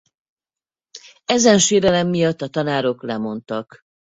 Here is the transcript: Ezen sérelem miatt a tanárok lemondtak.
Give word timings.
Ezen 1.25 1.57
sérelem 1.59 2.07
miatt 2.07 2.41
a 2.41 2.49
tanárok 2.49 3.03
lemondtak. 3.03 3.79